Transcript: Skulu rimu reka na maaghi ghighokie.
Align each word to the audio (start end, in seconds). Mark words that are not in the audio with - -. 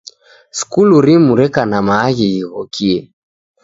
Skulu 0.59 0.97
rimu 1.05 1.31
reka 1.41 1.61
na 1.71 1.79
maaghi 1.87 2.29
ghighokie. 2.35 2.99